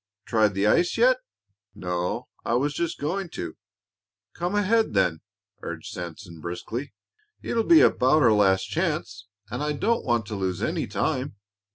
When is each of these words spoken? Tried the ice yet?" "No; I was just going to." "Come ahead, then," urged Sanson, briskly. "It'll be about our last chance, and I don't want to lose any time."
Tried 0.25 0.55
the 0.55 0.65
ice 0.65 0.97
yet?" 0.97 1.17
"No; 1.75 2.27
I 2.43 2.55
was 2.55 2.73
just 2.73 2.97
going 2.97 3.29
to." 3.37 3.55
"Come 4.33 4.55
ahead, 4.55 4.95
then," 4.95 5.21
urged 5.61 5.91
Sanson, 5.91 6.39
briskly. 6.41 6.95
"It'll 7.43 7.61
be 7.63 7.81
about 7.81 8.23
our 8.23 8.33
last 8.33 8.63
chance, 8.63 9.27
and 9.51 9.61
I 9.61 9.73
don't 9.73 10.03
want 10.03 10.25
to 10.25 10.35
lose 10.35 10.63
any 10.63 10.87
time." 10.87 11.35